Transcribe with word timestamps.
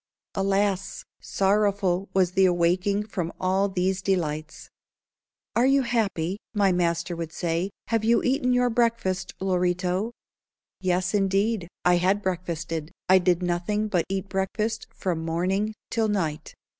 Alas! 0.33 1.05
sorrowful 1.21 2.09
was 2.11 2.31
the 2.31 2.45
awaking 2.47 3.05
from 3.05 3.31
all 3.39 3.69
these 3.69 4.01
delights. 4.01 4.71
"Are 5.55 5.67
you 5.67 5.83
happy?" 5.83 6.39
my 6.55 6.71
master 6.71 7.15
would 7.15 7.31
say. 7.31 7.69
"Have 7.89 8.03
you 8.03 8.23
eaten 8.23 8.51
your 8.51 8.71
breakfast, 8.71 9.35
Lorito?" 9.39 10.11
Yes, 10.79 11.13
indeed, 11.13 11.67
I 11.85 11.97
had 11.97 12.23
breakfasted. 12.23 12.91
I 13.09 13.19
did 13.19 13.43
nothing 13.43 13.89
but 13.89 14.05
eat 14.09 14.27
breakfast 14.27 14.87
from 14.91 15.23
morning 15.23 15.75
till 15.91 16.07
night. 16.07 16.55